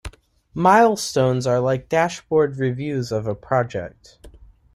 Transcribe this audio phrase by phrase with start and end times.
[0.55, 4.17] Milestones are like dashboard reviews of a project.